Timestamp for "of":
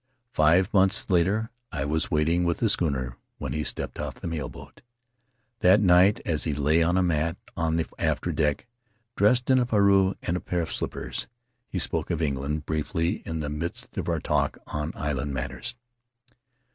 10.61-10.73, 12.09-12.19, 13.95-14.09